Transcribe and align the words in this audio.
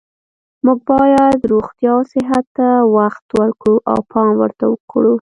موږ 0.65 0.79
باید 0.91 1.39
روغتیا 1.51 1.91
او 1.97 2.01
صحت 2.13 2.45
ته 2.57 2.67
وخت 2.95 3.25
ورکړو 3.39 3.75
او 3.91 3.97
پام 4.11 4.29
ورته 4.41 4.65
کړو 4.91 5.09